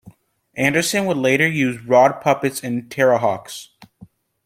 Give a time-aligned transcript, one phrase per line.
[0.55, 3.67] Anderson would later use Rod puppets in "Terrahawks".